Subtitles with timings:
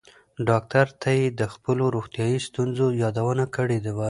[0.49, 3.99] ډاکټر ته یې د خپلو روغتیایي ستونزو یادونه کړې وه.